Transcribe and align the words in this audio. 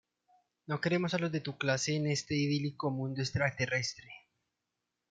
No 0.65 0.81
queremos 0.81 1.13
a 1.13 1.19
los 1.19 1.31
de 1.31 1.41
tu 1.41 1.59
clase 1.59 1.95
en 1.95 2.07
este 2.07 2.33
idílico 2.33 2.89
mundo 2.89 3.21
extraterrestre". 3.21 4.09